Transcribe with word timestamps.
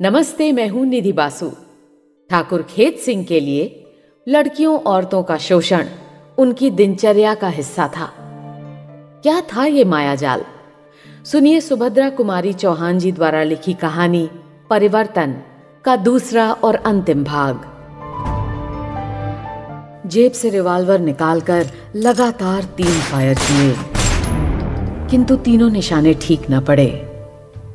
नमस्ते, 0.00 0.50
मैं 0.52 0.68
हूँ 0.68 0.84
निधि 0.86 1.12
बासु। 1.12 1.50
ठाकुर 2.30 2.62
खेत 2.62 2.98
सिंह 2.98 3.24
के 3.24 3.40
लिए 3.40 3.64
लड़कियों, 4.26 4.78
औरतों 4.78 5.22
का 5.22 5.36
शोषण, 5.36 5.86
उनकी 6.38 6.70
दिनचर्या 6.70 7.34
का 7.34 7.48
हिस्सा 7.48 7.88
था। 7.88 8.08
क्या 9.22 9.40
था 9.40 9.64
ये 9.64 9.84
मायाजाल? 9.84 10.44
सुनिए 11.24 11.60
सुभद्रा 11.60 12.08
कुमारी 12.10 12.52
चौहान 12.52 12.98
जी 12.98 13.12
द्वारा 13.12 13.42
लिखी 13.42 13.74
कहानी, 13.74 14.28
परिवर्तन 14.70 15.36
का 15.84 15.96
दूसरा 15.96 16.50
और 16.52 16.76
अंतिम 16.76 17.24
भाग। 17.24 17.60
जेब 20.06 20.32
से 20.32 20.50
रिवॉल्वर 20.50 21.00
निकालकर 21.00 21.66
लगातार 21.96 22.64
तीन 22.76 23.00
फायर 23.02 23.38
किए, 23.40 23.74
किंतु 25.10 25.36
तीनों 25.36 25.70
निशाने 25.70 26.14
ठीक 26.14 26.50
न 26.50 26.60
पड़े। 26.60 27.09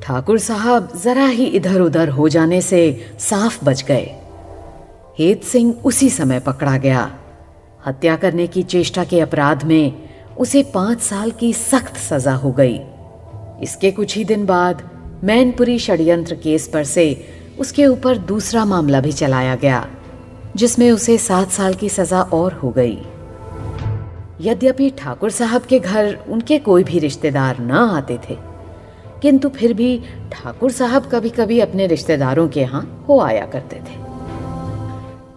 ठाकुर 0.05 0.39
साहब 0.39 0.89
जरा 1.03 1.25
ही 1.25 1.45
इधर 1.45 1.81
उधर 1.81 2.09
हो 2.09 2.27
जाने 2.29 2.61
से 2.61 2.79
साफ़ 3.19 3.65
बच 3.65 3.83
गए। 3.83 4.03
हेत 5.19 5.43
सिंह 5.43 5.73
उसी 5.85 6.09
समय 6.09 6.39
पकड़ा 6.39 6.77
गया। 6.77 7.09
हत्या 7.87 8.15
करने 8.15 8.47
की 8.47 8.63
चेष्टा 8.63 9.03
के 9.03 9.19
अपराध 9.19 9.63
में 9.63 10.09
उसे 10.37 10.63
पाँच 10.63 11.01
साल 11.01 11.31
की 11.31 11.51
सख्त 11.53 11.97
सजा 11.97 12.35
हो 12.35 12.51
गई। 12.51 12.79
इसके 13.63 13.91
कुछ 13.91 14.17
ही 14.17 14.25
दिन 14.25 14.45
बाद 14.45 14.89
मैनपुरी 15.23 15.79
षड्यंत्र 15.79 16.35
केस 16.35 16.67
पर 16.67 16.83
से 16.83 17.25
उसके 17.59 17.85
ऊपर 17.87 18.17
दूसरा 18.17 18.65
मामला 18.65 19.01
भी 19.01 19.11
चलाया 19.11 19.55
गया, 19.55 19.85
जिसमें 20.55 20.91
उसे 20.91 21.17
सात 21.17 21.51
साल 21.51 21.73
की 21.73 21.89
सजा 21.89 22.21
और 22.21 22.53
हो 22.53 22.69
गई। 22.69 22.97
यद्यपि 24.41 24.89
ठाकुर 24.89 25.31
साहब 25.31 25.61
के 25.61 25.79
घर 25.79 26.17
उनके 26.29 26.57
कोई 26.59 26.83
भी 26.83 26.99
रिश्तेदार 26.99 27.59
न 27.59 27.71
आते 27.71 28.19
थे 28.29 28.54
किंतु 29.21 29.49
फिर 29.49 29.73
भी 29.73 29.97
ठाकुर 30.31 30.71
साहब 30.71 31.09
कभी 31.11 31.29
कभी 31.29 31.59
अपने 31.59 31.87
रिश्तेदारों 31.87 32.47
के 32.47 32.59
यहाँ 32.59 33.05
हो 33.09 33.19
आया 33.21 33.45
करते 33.45 33.75
थे। 33.77 34.03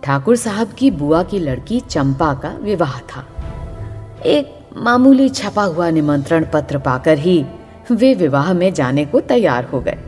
ठाकुर 0.04 0.36
साहब 0.36 0.72
की 0.72 0.90
बुआ 0.90 1.22
की 1.22 1.38
लड़की 1.38 1.80
चंपा 1.80 2.32
का 2.34 2.56
विवाह 2.62 2.98
था। 3.00 3.26
एक 4.26 4.54
मामूली 4.76 5.28
छपा 5.28 5.62
हुआ 5.64 5.90
निमंत्रण 5.90 6.46
पत्र 6.54 6.78
पाकर 6.78 7.18
ही 7.18 7.44
वे 7.90 8.14
विवाह 8.14 8.52
में 8.52 8.72
जाने 8.74 9.04
को 9.04 9.20
तैयार 9.20 9.64
हो 9.64 9.80
गए। 9.80 9.98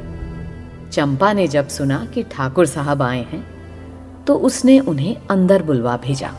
चंपा 0.93 1.33
ने 1.33 1.47
जब 1.49 1.69
सुना 1.69 2.05
कि 2.15 2.23
ठाकुर 2.23 2.67
साहब 2.67 3.03
आए 3.03 3.25
हैं 3.33 3.45
तो 4.27 4.35
उसने 4.35 4.79
उन्हें 4.81 5.17
अंदर 5.31 5.63
बुलवा 5.63 5.97
भेजा। 5.97 6.33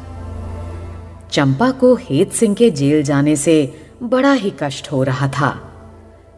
चंपा 1.31 1.69
को 1.71 1.93
हेत 1.95 2.31
सिंह 2.31 2.55
के 2.55 2.69
जेल 2.71 3.03
जाने 3.03 3.35
से 3.35 3.55
बड़ा 4.03 4.31
ही 4.33 4.53
कष्ट 4.59 4.91
हो 4.91 5.03
रहा 5.03 5.27
था। 5.27 5.49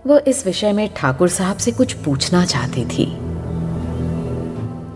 वह 0.08 0.24
इस 0.28 0.46
विषय 0.46 0.74
में 0.74 0.94
ठाकुर 0.94 1.30
साहब 1.30 1.58
से 1.58 1.72
कुछ 1.72 1.94
पूछना 1.94 2.46
चाहती 2.46 2.86
थी। 2.86 3.06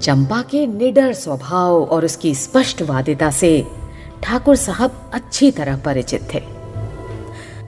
चंपा 0.02 0.42
के 0.42 0.68
निडर 0.68 1.14
स्वभाव 1.14 1.84
और 1.84 2.06
उसकी 2.06 2.36
स्पष्ट 2.36 2.82
वादिता 2.82 3.32
से 3.32 3.68
ठाकुर 4.24 4.56
साहब 4.56 5.12
अच्छी 5.14 5.52
तरह 5.52 5.78
परिचित 5.78 6.28
थे। 6.34 6.40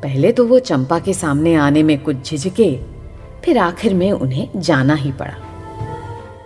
पहले 0.01 0.31
तो 0.31 0.45
वो 0.45 0.59
चंपा 0.59 0.99
के 0.99 1.13
सामने 1.13 1.55
आने 1.55 1.83
में 1.83 2.03
कुछ 2.03 2.29
झिझके, 2.29 2.79
फिर 3.43 3.57
आखिर 3.57 3.93
में 3.93 4.11
उन्हें 4.11 4.49
जाना 4.55 4.93
ही 4.93 5.11
पड़ा। 5.11 5.35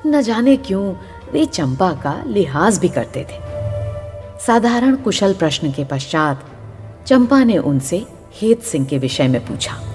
न 0.06 0.22
जाने 0.22 0.58
क्यों 0.58 0.94
वे 1.34 1.46
चंपा 1.46 1.92
का 1.94 2.24
लिहाज 2.28 2.78
भी 2.78 2.90
करते 2.90 3.24
थे। 3.24 3.40
साधारण 4.46 4.96
कुशल 4.96 5.34
प्रश्न 5.34 5.72
के 5.72 5.84
पश्चात 5.86 6.46
चंपा 7.08 7.44
ने 7.44 7.58
उनसे 7.58 8.06
हेत 8.42 8.62
सिंह 8.62 8.86
के 8.86 8.98
विषय 8.98 9.28
में 9.28 9.46
पूछा। 9.46 9.93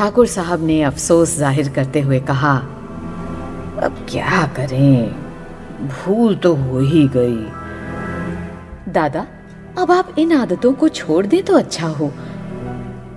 ठाकुर 0.00 0.26
साहब 0.26 0.62
ने 0.64 0.80
अफसोस 0.82 1.36
ज़ाहिर 1.38 1.68
करते 1.68 2.00
हुए 2.00 2.18
कहा, 2.20 2.52
अब 3.78 3.96
क्या 4.10 4.46
करें? 4.56 5.10
भूल 5.88 6.34
तो 6.36 6.54
हो 6.56 6.78
ही 6.80 7.06
गई। 7.08 8.92
दादा, 8.92 9.26
अब 9.78 9.90
आप 9.90 10.14
इन 10.18 10.32
आदतों 10.32 10.72
को 10.72 10.88
छोड़ 10.90 11.24
दें 11.26 11.42
तो 11.42 11.56
अच्छा 11.56 11.86
हो। 11.88 12.10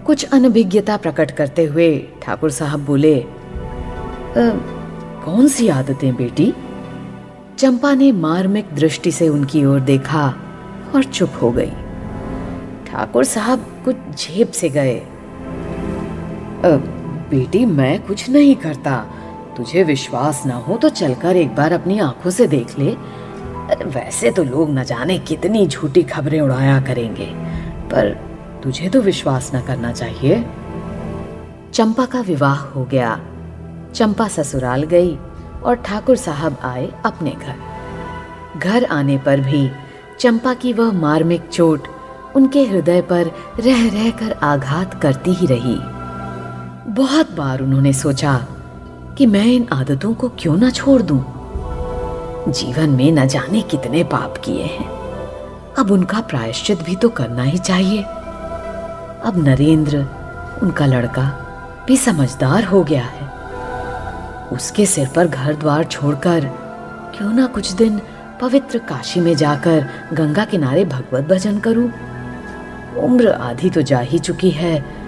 कुछ 0.05 0.25
अनभिज्ञता 0.25 0.97
प्रकट 0.97 1.31
करते 1.31 1.65
हुए 1.65 1.87
ठाकुर 2.23 2.51
साहब 2.51 2.85
बोले 2.85 3.15
कौन 4.37 5.47
सी 5.47 5.67
आदतें 5.69 6.13
बेटी? 6.15 6.53
चंपा 7.59 7.93
ने 7.93 8.11
मार्मिक 8.11 8.75
दृष्टि 8.75 9.11
से 9.11 9.29
उनकी 9.29 9.65
ओर 9.65 9.79
देखा 9.83 10.27
और 10.95 11.03
चुप 11.05 11.39
हो 11.41 11.51
गई। 11.51 11.71
ठाकुर 12.87 13.23
साहब 13.25 13.65
कुछ 13.85 13.95
झेप 14.17 14.51
से 14.51 14.69
गए। 14.69 15.01
बेटी, 16.65 17.65
मैं 17.65 18.01
कुछ 18.03 18.29
नहीं 18.29 18.55
करता। 18.55 18.97
तुझे 19.57 19.83
विश्वास 19.83 20.41
ना 20.45 20.55
हो 20.57 20.77
तो 20.77 20.89
चलकर 20.89 21.35
एक 21.35 21.55
बार 21.55 21.73
अपनी 21.73 21.99
आँखों 21.99 22.31
से 22.31 22.47
देख 22.47 22.77
ले। 22.79 22.95
वैसे 23.85 24.31
तो 24.31 24.43
लोग 24.43 24.69
न 24.69 24.83
जाने 24.83 25.17
कितनी 25.19 25.65
झूठी 25.67 26.03
खबरें 26.03 26.39
उड़ाया 26.41 26.79
करेंगे, 26.81 27.25
पर 27.91 28.09
तुझे 28.63 28.89
तो 28.89 29.01
विश्वास 29.01 29.51
न 29.55 29.61
करना 29.61 29.91
चाहिए। 29.91 30.43
चंपा 31.73 32.05
का 32.05 32.21
विवाह 32.21 32.59
हो 32.65 32.83
गया। 32.85 33.19
चंपा 33.95 34.27
ससुराल 34.27 34.83
गई 34.83 35.15
और 35.63 35.75
ठाकुर 35.75 36.15
साहब 36.17 36.57
आए 36.63 36.89
अपने 37.05 37.31
घर। 37.31 38.59
घर 38.59 38.85
आने 38.85 39.17
पर 39.17 39.39
भी 39.39 39.69
चंपा 40.19 40.53
की 40.53 40.73
वह 40.73 40.91
मार्मिक 40.91 41.49
चोट 41.49 41.87
उनके 42.35 42.65
हृदय 42.65 43.01
पर 43.01 43.31
रह 43.59 43.89
रहकर 43.89 44.31
आघात 44.43 45.01
करती 45.01 45.33
ही 45.33 45.47
रही। 45.47 45.77
बहुत 46.87 47.31
बार 47.31 47.61
उन्होंने 47.61 47.93
सोचा 47.93 48.45
कि 49.17 49.25
मैं 49.25 49.45
इन 49.45 49.67
आदतों 49.73 50.13
को 50.13 50.29
क्यों 50.29 50.57
ना 50.57 50.69
छोड़ 50.69 51.01
दूँ? 51.01 51.25
जीवन 52.51 52.89
में 52.89 53.11
न 53.11 53.27
जाने 53.27 53.61
कितने 53.61 54.03
पाप 54.03 54.37
किए 54.37 54.63
हैं। 54.63 54.89
अब 55.79 55.91
उनका 55.91 56.21
प्रायश्चित 56.21 56.83
भी 56.83 56.95
तो 56.95 57.09
करना 57.09 57.43
ही 57.43 57.57
चाहिए। 57.57 58.03
अब 59.23 59.33
नरेंद्र, 59.37 60.05
उनका 60.63 60.85
लड़का, 60.85 61.23
भी 61.87 61.97
समझदार 61.97 62.63
हो 62.63 62.83
गया 62.83 63.03
है। 63.03 63.27
उसके 64.47 64.85
सिर 64.85 65.09
पर 65.15 65.27
घर 65.27 65.55
द्वार 65.55 65.83
छोड़कर 65.83 66.45
क्यों 67.15 67.33
ना 67.33 67.45
कुछ 67.45 67.71
दिन 67.71 68.01
पवित्र 68.41 68.77
काशी 68.77 69.19
में 69.19 69.35
जाकर 69.35 69.87
गंगा 70.13 70.45
किनारे 70.45 70.85
भगवत 70.85 71.23
भजन 71.23 71.59
करूँ? 71.59 71.91
उम्र 72.97 73.29
आधी 73.29 73.69
तो 73.69 73.81
जा 73.81 73.99
ही 73.99 74.19
चुकी 74.19 74.49
है 74.49 75.02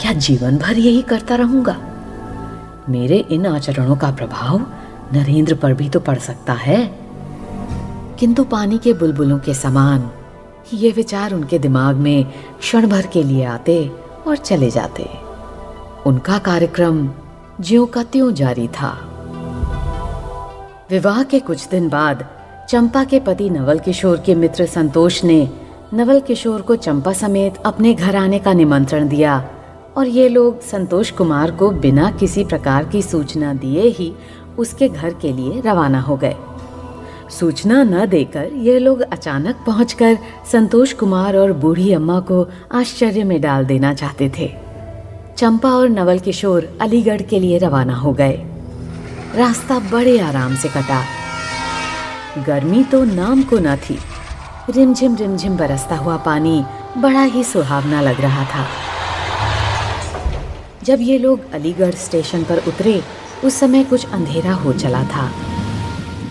क्या 0.00 0.12
जीवन 0.12 0.58
भर 0.58 0.78
यही 0.78 1.02
करता 1.02 1.34
रहूँगा? 1.34 1.76
मेरे 2.88 3.16
इन 3.16 3.46
आचरणों 3.46 3.96
का 3.96 4.10
प्रभाव 4.10 4.58
नरेंद्र 5.12 5.54
पर 5.54 5.74
भी 5.74 5.88
तो 5.88 6.00
पड़ 6.00 6.18
सकता 6.18 6.52
है। 6.52 6.98
किंतु 8.18 8.44
पानी 8.44 8.78
के 8.78 8.92
बुलबुलों 8.92 9.38
के 9.38 9.54
समान 9.54 10.10
ये 10.74 10.90
विचार 10.90 11.32
उनके 11.32 11.58
दिमाग 11.58 11.96
में 11.96 12.24
क्षण 12.60 12.86
भर 12.86 13.06
के 13.06 13.22
लिए 13.22 13.44
आते 13.44 13.92
और 14.26 14.36
चले 14.36 14.70
जाते। 14.70 15.08
उनका 16.06 16.38
कार्यक्रम 16.38 17.10
ज्यो 17.60 17.86
का 17.86 18.02
त्यों 18.02 18.34
जारी 18.34 18.68
था। 18.68 18.98
विवाह 20.90 21.22
के 21.22 21.40
कुछ 21.40 21.68
दिन 21.68 21.88
बाद 21.88 22.26
चंपा 22.68 23.04
के 23.04 23.20
पति 23.20 23.50
नवल 23.50 23.78
किशोर 23.78 24.16
के 24.16 24.34
मित्र 24.34 24.66
संतोष 24.66 25.24
ने 25.24 25.50
नवल 25.94 26.20
किशोर 26.20 26.62
को 26.62 26.76
चंपा 26.76 27.12
समेत 27.12 27.54
अपने 27.66 27.94
घर 27.94 28.16
आने 28.16 28.38
का 28.38 28.52
निमंत्रण 28.52 29.08
दिया। 29.08 29.50
और 29.96 30.06
ये 30.06 30.28
लोग 30.28 30.60
संतोष 30.60 31.10
कुमार 31.10 31.50
को 31.50 31.70
बिना 31.70 32.10
किसी 32.10 32.44
प्रकार 32.44 32.84
की 32.84 33.02
सूचना 33.02 33.54
दिए 33.54 33.82
ही 33.82 34.12
उसके 34.58 34.88
घर 34.88 35.14
के 35.14 35.32
लिए 35.32 35.60
रवाना 35.60 36.00
हो 36.00 36.16
गए। 36.16 36.36
सूचना 37.30 37.82
न 37.82 38.06
देकर 38.06 38.52
ये 38.52 38.78
लोग 38.78 39.00
अचानक 39.00 39.56
पहुंचकर 39.66 40.18
संतोष 40.52 40.92
कुमार 40.92 41.36
और 41.36 41.52
बूढ़ी 41.52 41.92
अम्मा 41.92 42.20
को 42.20 42.48
आश्चर्य 42.72 43.24
में 43.24 43.40
डाल 43.40 43.64
देना 43.64 43.94
चाहते 43.94 44.32
थे। 44.38 44.52
चंपा 45.36 45.70
और 45.70 45.88
नवल 45.88 46.18
किशोर 46.18 46.78
अलीगढ़ 46.80 47.22
के 47.22 47.40
लिए 47.40 47.58
रवाना 47.58 47.94
हो 47.94 48.12
गए। 48.12 48.36
रास्ता 49.34 49.78
बड़े 49.78 50.18
आराम 50.18 50.56
से 50.56 50.68
कटा। 50.68 51.02
गर्मी 52.46 52.84
तो 52.84 53.04
नाम 53.04 53.42
को 53.42 53.58
न 53.58 53.76
थी। 53.76 53.98
रिमझिम 54.70 55.16
रिमझिम 55.16 55.56
बरसता 55.56 55.96
हुआ 55.96 56.16
पानी 56.16 56.64
बड़ा 56.98 57.22
ही 57.22 57.44
सुहावना 57.44 58.00
लग 58.00 58.20
रहा 58.20 58.44
था। 58.44 58.66
जब 60.86 60.98
ये 61.00 61.18
लोग 61.18 61.52
अलीगढ़ 61.52 61.94
स्टेशन 61.94 62.42
पर 62.44 62.58
उतरे, 62.68 63.00
उस 63.44 63.54
समय 63.54 63.84
कुछ 63.84 64.04
अंधेरा 64.06 64.52
हो 64.54 64.72
चला 64.72 65.02
था। 65.04 65.30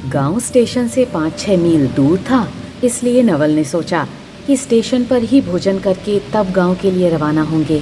गाँव 0.10 0.40
स्टेशन 0.40 0.88
से 0.88 1.06
पाँच 1.06 1.38
छः 1.40 1.58
मील 1.58 1.88
दूर 1.88 2.18
था, 2.20 2.48
इसलिए 2.84 3.24
नवल 3.24 3.52
ने 3.52 3.64
सोचा 3.64 4.08
कि 4.48 4.56
स्टेशन 4.58 5.06
पर 5.06 5.22
ही 5.22 5.42
भोजन 5.42 5.80
करके 5.80 6.20
तब 6.34 6.52
गाँव 6.52 6.76
के 6.76 6.92
लिए 6.92 7.10
रवाना 7.10 7.42
होंगे। 7.42 7.82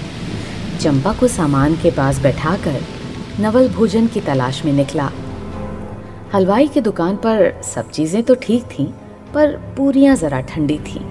चंपा 0.82 1.14
को 1.14 1.28
सामान 1.28 1.76
के 1.76 1.92
पास 1.92 2.20
बैठाकर 2.20 2.80
नवल 3.40 3.70
भोजन 3.70 4.08
की 4.08 4.22
तलाश 4.22 4.64
में 4.66 4.72
निकला। 4.74 5.12
हलवाई 6.34 6.68
की 6.68 6.82
दुकान 6.82 7.16
पर 7.16 7.62
सब 7.64 7.90
चीज़ें 7.90 8.24
तो 8.24 8.36
ठीक 8.36 8.64
थीं, 8.64 8.86
पर 9.34 9.56
पूरियाँ 9.78 10.16
ज़रा 10.16 10.40
ठंडी 10.42 10.80
थीं। 10.80 11.02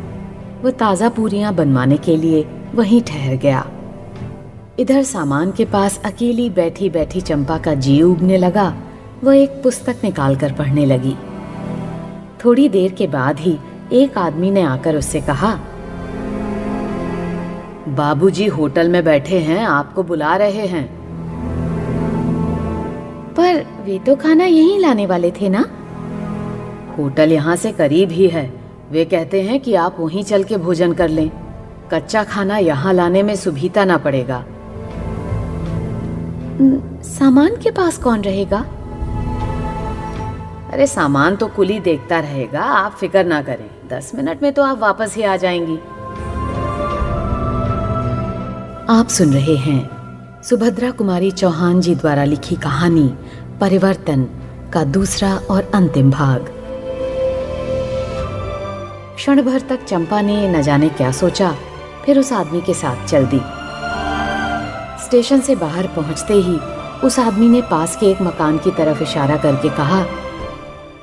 वह 0.63 0.71
ताज़ा 0.71 1.09
पूरियाँ 1.09 1.55
बनवाने 1.55 1.97
के 1.97 2.17
लिए 2.17 2.45
वहीं 2.75 3.01
ठहर 3.03 3.37
गया। 3.37 3.65
इधर 4.81 5.03
सामान 5.03 5.51
के 5.53 5.65
पास 5.65 6.01
अकेली 6.05 6.51
बैठी 6.51 6.91
बैठी 6.91 7.21
चंपा 7.21 7.59
का 7.59 7.75
जी 7.75 8.03
उगने 8.03 8.37
लगा। 8.37 8.75
वह 9.25 9.37
एक 9.37 9.51
पुस्तक 9.63 9.97
निकाल 10.05 10.37
कर 10.37 10.53
पढ़ने 10.53 10.87
लगी। 10.87 11.15
थोड़ी 12.45 12.69
देर 12.69 12.93
के 12.93 13.07
बाद 13.07 13.41
ही 13.41 13.59
एक 13.93 14.19
आदमी 14.19 14.51
ने 14.51 14.63
आकर 14.63 14.97
उससे 14.97 15.21
कहा, 15.21 15.55
बाबूजी, 17.89 18.47
होटल 18.47 18.89
में 18.89 19.05
बैठे 19.05 19.39
हैं, 19.39 19.65
आपको 19.65 20.03
बुला 20.03 20.37
रहे 20.37 20.67
हैं। 20.67 20.85
पर 23.35 23.65
वे 23.85 23.99
तो 23.99 24.17
खाना 24.17 24.45
यहीं 24.45 24.79
लाने 24.79 25.07
वाले 25.07 25.31
थे 25.31 25.49
ना? 25.49 25.65
होटल 26.99 27.33
यहाँ 27.33 27.57
से 27.57 27.73
करीब 27.73 28.11
ही 28.11 28.29
है। 28.29 28.53
वे 28.91 29.05
कहते 29.05 29.43
हैं 29.43 29.61
कि 29.61 29.75
आप 29.75 29.97
वहीं 30.01 30.25
चल 30.25 30.45
के 30.45 30.57
भोजन 30.57 30.93
कर 30.93 31.09
लें। 31.09 31.31
कच्चा 31.93 32.25
खाना 32.25 32.59
यहाँ 32.59 32.93
लाने 32.93 33.23
में 33.23 33.37
सुविधा 33.37 33.85
ना 33.85 33.97
पड़ेगा। 33.97 34.45
सामान 37.05 37.57
के 37.57 37.71
पास 37.71 37.99
कौन 37.99 38.23
रहेगा? 38.23 38.59
अरे 40.73 40.87
सामान 40.87 41.37
तो 41.37 41.47
कुली 41.47 41.79
देखता 41.81 42.19
रहेगा 42.21 42.61
आप 42.61 42.93
फ़िक्र 42.93 43.25
ना 43.25 43.43
करें। 43.43 43.71
दस 43.89 44.13
मिनट 44.15 44.43
में 44.43 44.53
तो 44.53 44.63
आप 44.63 44.79
वापस 44.79 45.15
ही 45.17 45.23
आ 45.23 45.37
जाएँगी। 45.37 45.77
आप 48.91 49.09
सुन 49.09 49.33
रहे 49.33 49.57
हैं 49.57 50.43
सुभद्रा 50.43 50.91
कुमारी 50.91 51.31
चौहान 51.31 51.81
जी 51.81 51.95
द्वारा 51.95 52.25
लिखी 52.25 52.57
कहानी 52.57 53.15
परिवर्तन 53.61 54.27
का 54.73 54.85
दूसरा 54.85 55.35
और 55.51 55.71
अंतिम 55.75 56.11
भाग। 56.11 56.47
क्षण 59.17 59.43
भर 59.43 59.61
तक 59.61 59.85
चंपा 59.85 60.21
ने 60.21 60.49
न 60.49 60.63
जाने 60.63 60.89
क्या 60.89 61.11
सोचा 61.13 61.55
फिर 62.05 62.19
उस 62.19 62.33
आदमी 62.33 62.61
के 62.61 62.75
साथ 62.75 63.07
चल 63.07 63.27
दी। 63.27 63.41
स्टेशन 65.13 65.41
से 65.41 65.55
बाहर 65.57 65.87
पहुँचते 65.87 66.35
ही 66.35 66.55
उस 67.05 67.19
आदमी 67.19 67.49
ने 67.49 67.61
पास 67.63 67.97
के 67.97 68.07
एक 68.07 68.21
मकान 68.23 68.59
की 68.59 68.71
तरफ़ 68.71 69.03
इशारा 69.03 69.37
करके 69.37 69.69
कहा, 69.69 70.07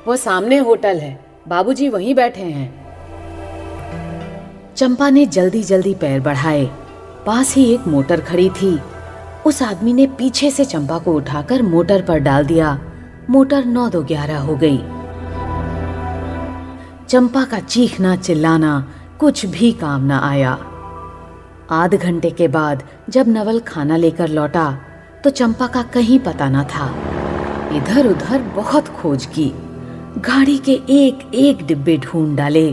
वो 0.06 0.16
सामने 0.16 0.56
होटल 0.58 0.98
है। 0.98 1.24
बाबूजी 1.48 1.88
वहीं 1.88 2.14
बैठे 2.14 2.42
हैं 2.42 2.64
चंपा 4.76 5.10
ने 5.10 5.26
जल्दी 5.26 5.62
जल्दी 5.62 5.94
पैर 5.94 6.20
बढ़ाए। 6.20 6.64
पास 7.26 7.54
ही 7.54 7.74
एक 7.74 7.86
मोटर 7.86 8.20
खड़ी 8.20 8.50
थी। 8.50 8.80
उस 9.46 9.62
आदमी 9.62 9.92
ने 9.92 10.06
पीछे 10.06 10.50
से 10.50 10.64
चंपा 10.64 10.98
को 10.98 11.14
उठाकर 11.14 11.62
मोटर 11.62 12.02
पर 12.02 12.18
डाल 12.18 12.46
दिया। 12.46 12.80
मोटर 13.30 13.64
नौ 13.64 13.88
दो 13.88 14.02
ग्यारह 14.02 14.38
हो 14.38 14.56
गई। 14.56 14.78
चंपा 17.06 17.44
का 17.44 17.58
चीखना 17.58 18.16
चिल्लाना 18.16 18.88
कुछ 19.20 19.46
भी 19.46 19.72
काम 19.72 20.06
न 20.06 20.10
आया। 20.10 20.58
आध 21.72 21.94
घंटे 21.94 22.30
के 22.30 22.48
बाद 22.48 22.82
जब 23.08 23.28
नवल 23.28 23.58
खाना 23.60 23.96
लेकर 23.96 24.28
लौटा 24.28 24.70
तो 25.24 25.30
चंपा 25.30 25.66
का 25.66 25.82
कहीं 25.82 26.18
पता 26.18 26.48
न 26.48 26.62
था। 26.64 26.86
इधर 27.72 28.06
उधर 28.06 28.42
बहुत 28.56 28.88
खोज 28.88 29.26
की। 29.26 29.52
गाड़ी 30.18 30.56
के 30.58 30.72
एक 30.72 31.30
एक 31.34 31.66
डिब्बे 31.66 31.96
ढूंढ 31.96 32.36
डाले, 32.36 32.72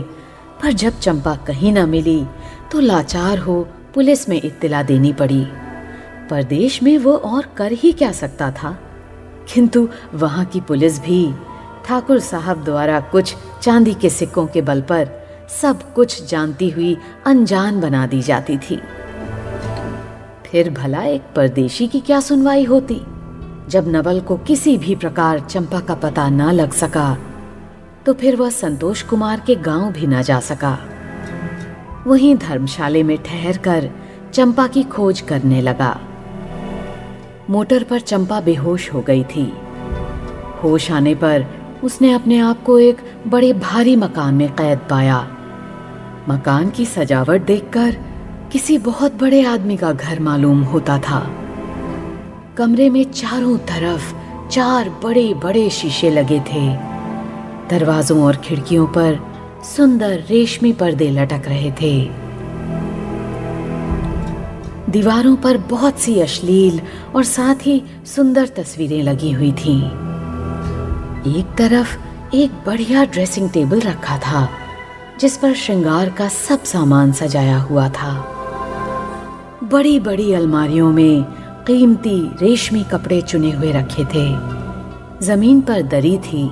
पर 0.62 0.72
जब 0.72 0.98
चंपा 0.98 1.36
कहीं 1.36 1.72
न 1.72 1.88
मिली 1.88 2.24
तो 2.72 2.80
लाचार 2.80 3.38
हो 3.38 3.68
पुलिस 3.94 4.28
में 4.28 4.40
इत्तला 4.44 4.82
देनी 4.82 5.12
पड़ी। 5.12 5.44
परदेश 6.30 6.82
में 6.82 6.96
वो 6.98 7.14
और 7.14 7.46
कर 7.56 7.72
ही 7.72 7.92
क्या 7.92 8.12
सकता 8.12 8.50
था? 8.50 8.76
किंतु 9.54 9.88
वहाँ 10.14 10.44
की 10.44 10.60
पुलिस 10.60 11.00
भी, 11.00 11.32
ठाकुर 11.86 12.18
साहब 12.18 12.64
द्वारा 12.64 13.00
कुछ 13.00 13.34
चांदी 13.62 13.94
के 13.94 14.10
सिक्कों 14.10 14.46
के 14.46 14.62
बल 14.62 14.80
पर 14.80 15.17
सब 15.50 15.92
कुछ 15.94 16.28
जानती 16.30 16.70
हुई 16.70 16.96
अनजान 17.26 17.80
बना 17.80 18.06
दी 18.06 18.22
जाती 18.22 18.56
थी। 18.58 18.80
फिर 20.46 20.70
भला 20.70 21.02
एक 21.02 21.22
परदेशी 21.36 21.86
की 21.88 22.00
क्या 22.00 22.20
सुनवाई 22.20 22.64
होती? 22.64 23.00
जब 23.68 23.84
नवल 23.88 24.20
को 24.20 24.36
किसी 24.36 24.76
भी 24.78 24.94
प्रकार 24.94 25.40
चंपा 25.40 25.80
का 25.80 25.94
पता 25.94 26.28
न 26.28 26.50
लग 26.50 26.72
सका 26.72 27.18
तो 28.06 28.12
फिर 28.14 28.36
वह 28.36 28.50
संतोष 28.50 29.02
कुमार 29.02 29.40
के 29.46 29.54
गाँव 29.54 29.92
भी 29.92 30.06
न 30.06 30.22
जा 30.22 30.40
सका। 30.40 30.78
वहीं 32.06 32.36
धर्मशाले 32.36 33.02
में 33.02 33.16
ठहर 33.18 33.56
कर 33.56 33.90
चंपा 34.32 34.66
की 34.66 34.82
खोज 34.82 35.20
करने 35.20 35.60
लगा। 35.60 36.00
मोटर 37.50 37.82
पर 37.82 38.00
चंपा 38.00 38.40
बेहोश 38.40 38.92
हो 38.92 39.00
गई 39.00 39.24
थी। 39.24 39.52
होश 40.62 40.90
आने 40.90 41.14
पर 41.14 41.46
उसने 41.84 42.12
अपने 42.12 42.38
आप 42.38 42.62
को 42.62 42.78
एक 42.78 42.96
बड़े 43.26 43.52
भारी 43.52 43.96
मकान 43.96 44.34
में 44.34 44.52
कैद 44.52 44.78
पाया। 44.90 45.37
मकान 46.28 46.70
की 46.70 46.84
सजावट 46.84 47.42
देखकर 47.42 47.96
किसी 48.52 48.78
बहुत 48.78 49.14
बड़े 49.14 49.42
आदमी 49.42 49.76
का 49.76 49.92
घर 49.92 50.20
मालूम 50.20 50.62
होता 50.62 50.98
था। 50.98 51.30
कमरे 52.56 52.90
में 52.90 53.04
चारों 53.04 53.58
तरफ़ 53.58 54.14
चार 54.48 54.88
बड़े 54.88 55.34
बड़े 55.34 55.70
शीशे 55.70 56.10
लगे 56.10 56.40
थे। 56.40 56.74
दरवाजों 57.70 58.22
और 58.22 58.36
खिड़कियों 58.36 58.86
पर 58.86 59.18
सुंदर 59.76 60.24
रेशमी 60.30 60.72
पर्दे 60.72 61.10
लटक 61.10 61.42
रहे 61.46 61.72
थे। 61.72 62.10
दीवारों 64.90 65.36
पर 65.36 65.58
बहुत 65.58 65.98
सी 65.98 66.20
अश्लील 66.20 66.80
और 67.16 67.24
साथ 67.24 67.66
ही 67.66 67.82
सुंदर 68.06 68.46
तस्वीरें 68.46 69.02
लगी 69.02 69.32
हुई 69.32 69.52
थीं। 69.52 69.82
एक 71.36 71.54
तरफ़ 71.58 71.98
एक 72.34 72.50
बढ़िया 72.66 73.04
ड्रेसिंग 73.04 73.50
टेबल 73.50 73.80
रखा 73.80 74.18
था। 74.18 74.48
जिस 75.20 75.36
पर 75.36 75.54
श्रृंगार 75.54 76.10
का 76.10 76.28
सब 76.28 76.62
सामान 76.62 77.12
सजाया 77.12 77.58
हुआ 77.58 77.88
था। 77.88 78.12
बड़ी 79.64 80.00
बड़ी 80.00 80.32
अलमारियों 80.34 80.92
में 80.92 81.22
कीमती 81.66 82.30
रेशमी 82.42 82.84
कपड़े 82.84 83.20
चुने 83.22 83.50
हुए 83.50 83.72
रखे 83.72 84.04
थे। 84.04 84.38
ज़मीन 85.26 85.60
पर 85.60 85.82
दरी 85.82 86.18
थी। 86.18 86.50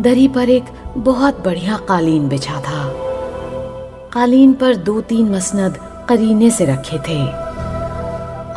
दरी 0.00 0.28
पर 0.28 0.48
एक 0.48 0.64
बहुत 0.96 1.44
बढ़िया 1.44 1.76
कालीन 1.76 2.28
बिछा 2.28 2.60
था। 2.60 2.92
कालीन 4.12 4.52
पर 4.52 4.76
दो 4.76 5.00
तीन 5.00 5.34
मसनद 5.34 5.78
करीने 6.08 6.50
से 6.50 6.64
रखे 6.64 6.98
थे। 6.98 7.28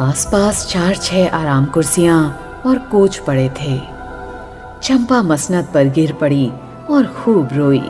आसपास 0.04 0.68
चार 0.68 0.96
छह 0.96 1.30
आराम 1.30 1.66
कुर्सियाँ 1.66 2.40
और 2.66 2.78
कोच 2.78 3.18
पड़े 3.18 3.50
थे। 3.62 3.82
चंपा 4.84 5.22
मसनद 5.22 5.68
पर 5.74 5.86
गिर 5.86 6.14
पड़ी 6.14 6.52
और 6.90 7.06
खूब 7.06 7.50
रोई। 7.54 7.84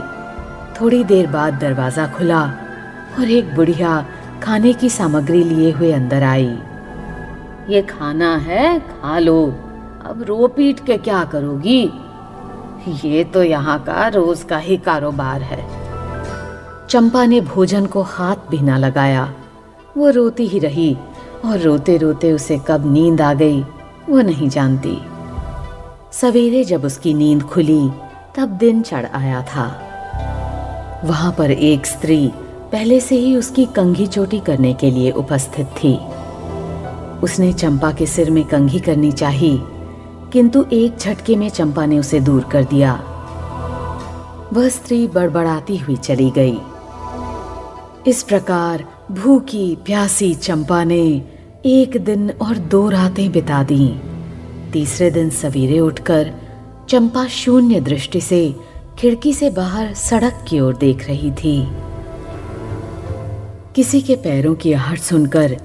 थोड़ी 0.81 1.03
देर 1.03 1.27
बाद 1.27 1.53
दरवाज़ा 1.53 2.07
खुला 2.07 2.41
और 3.19 3.29
एक 3.29 3.55
बुढ़िया 3.55 4.05
खाने 4.43 4.73
की 4.73 4.89
सामग्री 4.89 5.43
लिए 5.43 5.71
हुए 5.71 5.91
अंदर 5.91 6.23
आई। 6.23 6.57
ये 7.69 7.81
खाना 7.81 8.35
है, 8.37 8.79
खा 8.79 9.19
लो। 9.19 9.45
अब 10.05 10.23
रो 10.27 10.47
पीट 10.47 10.85
के 10.85 10.97
क्या 10.97 11.23
करोगी? 11.25 11.81
ये 13.05 13.23
तो 13.23 13.43
यहाँ 13.43 13.79
का 13.83 14.07
रोज 14.07 14.43
का 14.43 14.57
ही 14.57 14.77
कारोबार 14.77 15.41
है। 15.41 15.63
चंपा 16.87 17.25
ने 17.25 17.41
भोजन 17.41 17.85
को 17.85 18.01
हाथ 18.01 18.49
भी 18.49 18.59
ना 18.59 18.77
लगाया। 18.77 19.33
वो 19.97 20.09
रोती 20.09 20.47
ही 20.47 20.59
रही 20.59 20.97
और 21.45 21.59
रोते 21.59 21.97
रोते 21.97 22.31
उसे 22.31 22.59
कब 22.67 22.91
नींद 22.93 23.21
आ 23.21 23.33
गई, 23.33 23.61
वो 24.09 24.21
नहीं 24.21 24.49
जानती। 24.49 24.97
सवेरे 26.11 26.63
जब 26.63 26.85
उसकी 26.85 27.13
नींद 27.13 27.43
खुली, 27.43 27.89
तब 28.35 28.57
दिन 28.57 28.81
चढ़ 28.81 29.05
आया 29.05 29.41
था। 29.41 29.67
वहाँ 31.05 31.35
पर 31.37 31.51
एक 31.51 31.85
स्त्री 31.85 32.31
पहले 32.71 32.99
से 32.99 33.15
ही 33.15 33.35
उसकी 33.35 33.65
कंघी 33.65 34.07
चोटी 34.07 34.39
करने 34.39 34.73
के 34.73 34.91
लिए 34.91 35.11
उपस्थित 35.11 35.65
थी। 35.65 35.93
उसने 37.23 37.53
चंपा 37.53 37.91
के 37.91 38.05
सिर 38.05 38.31
में 38.31 38.43
कंघी 38.43 38.79
करनी 38.79 39.11
चाहिए 39.11 39.59
किंतु 40.33 40.65
एक 40.73 40.97
झटके 40.97 41.35
में 41.35 41.49
चंपा 41.49 41.85
ने 41.85 41.99
उसे 41.99 42.19
दूर 42.19 42.43
कर 42.43 42.63
दिया। 42.63 42.93
वह 44.53 44.69
स्त्री 44.69 45.07
बड़बड़ाती 45.07 45.77
हुई 45.77 45.95
चली 45.95 46.29
गई। 46.31 46.57
इस 48.07 48.23
प्रकार 48.23 48.83
भूखी, 49.11 49.77
प्यासी 49.85 50.33
चंपा 50.33 50.83
ने 50.83 51.21
एक 51.65 51.97
दिन 51.97 52.29
और 52.41 52.57
दो 52.57 52.89
रातें 52.89 53.31
बिता 53.31 53.63
दी। 53.63 53.87
तीसरे 54.73 55.11
दिन 55.11 55.29
सवेरे 55.29 55.79
उठकर 55.79 56.33
चंपा 56.89 57.25
शून्य 57.27 57.79
दृष्टि 57.81 58.21
से 58.21 58.55
खिड़की 58.99 59.33
से 59.33 59.49
बाहर 59.49 59.93
सड़क 59.93 60.45
की 60.47 60.59
ओर 60.59 60.75
देख 60.75 61.07
रही 61.07 61.31
थी। 61.31 61.67
किसी 63.75 64.01
के 64.01 64.15
पैरों 64.15 64.55
की 64.55 64.73
आहट 64.73 64.99
सुनकर 64.99 65.57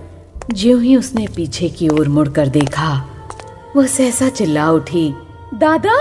ज्यों 0.52 0.82
ही 0.82 0.96
उसने 0.96 1.26
पीछे 1.26 1.68
की 1.68 1.88
ओर 1.88 2.08
मुड़कर 2.08 2.48
देखा, 2.48 3.10
वह 3.76 3.86
सहसा 3.86 4.28
चिल्ला 4.28 4.70
उठी, 4.70 5.14
दादा! 5.54 5.96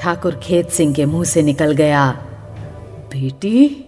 ठाकुर 0.00 0.40
खेत 0.42 0.70
सिंह 0.70 0.94
के 0.94 1.04
मुँह 1.04 1.24
से 1.24 1.42
निकल 1.42 1.72
गया। 1.72 2.10
बेटी! 3.14 3.84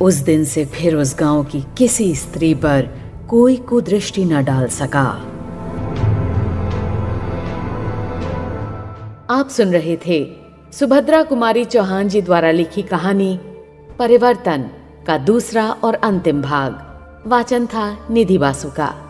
उस 0.00 0.14
दिन 0.14 0.44
से 0.44 0.64
फिर 0.64 0.96
उस 0.96 1.16
गाँव 1.18 1.44
की 1.44 1.64
किसी 1.78 2.14
स्त्री 2.14 2.54
पर 2.54 2.88
कोई 3.28 3.56
कुदृष्टि 3.56 4.24
न 4.24 4.44
डाल 4.44 4.66
सका। 4.68 5.26
आप 9.40 9.48
सुन 9.48 9.72
रहे 9.72 9.96
थे 10.06 10.36
सुभद्रा 10.72 11.22
कुमारी 11.22 11.64
चौहान 11.64 12.08
जी 12.08 12.22
द्वारा 12.22 12.50
लिखी 12.50 12.82
कहानी 12.82 13.38
परिवर्तन 13.98 14.70
का 15.06 15.18
दूसरा 15.18 15.70
और 15.70 15.94
अंतिम 15.94 16.42
भाग। 16.42 16.72
वाचन 17.26 17.66
था 17.66 18.06
निधि 18.10 18.38
बासु 18.38 18.70
का 18.70 19.09